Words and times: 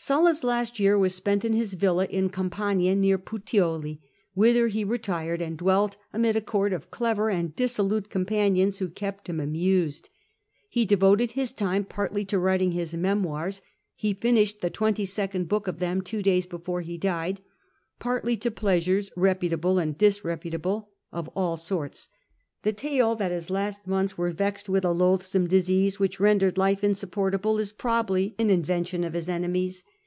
Sulla's 0.00 0.44
last 0.44 0.78
year 0.78 0.96
was 0.96 1.16
spent 1.16 1.44
in 1.44 1.54
his 1.54 1.74
villa 1.74 2.06
in 2.08 2.28
Campania, 2.30 2.94
near 2.94 3.18
Puteoli, 3.18 4.00
whither 4.32 4.68
he 4.68 4.84
retired 4.84 5.42
and 5.42 5.58
dwelt 5.58 5.96
amid 6.12 6.36
a 6.36 6.40
court 6.40 6.72
of 6.72 6.92
clever 6.92 7.28
and 7.30 7.56
dissolute 7.56 8.08
companions 8.08 8.78
who 8.78 8.90
kept 8.90 9.28
him 9.28 9.40
amused. 9.40 10.08
He 10.68 10.86
devoted 10.86 11.32
his 11.32 11.52
time 11.52 11.82
partly 11.82 12.24
to 12.26 12.38
writing 12.38 12.70
his 12.70 12.94
memoirs— 12.94 13.60
he 13.96 14.14
finished 14.14 14.60
the 14.60 14.70
twenty 14.70 15.04
second 15.04 15.48
book 15.48 15.66
of 15.66 15.80
them 15.80 16.00
two 16.00 16.22
days 16.22 16.46
before 16.46 16.82
he 16.82 16.96
died— 16.96 17.40
partly 17.98 18.36
to 18.36 18.52
pleasures 18.52 19.10
(reputable 19.16 19.80
and 19.80 19.98
disreputable) 19.98 20.90
af 21.12 21.28
all 21.34 21.56
sorts. 21.56 22.08
The 22.64 22.72
tale 22.72 23.14
that 23.14 23.30
his 23.30 23.50
last 23.50 23.86
months 23.86 24.18
were 24.18 24.32
vexed 24.32 24.66
DEATH 24.66 24.70
OP 24.70 24.72
SULLA 24.72 24.72
i6i 24.72 24.72
with 24.72 24.84
a 24.84 24.92
loathsome 25.04 25.46
disease, 25.46 26.00
which 26.00 26.18
rendered 26.18 26.58
life 26.58 26.80
insupport 26.80 27.34
able, 27.34 27.56
is 27.60 27.72
probably 27.72 28.34
an 28.36 28.50
invention 28.50 29.04
of 29.04 29.14
his 29.14 29.28
enemies. 29.28 29.84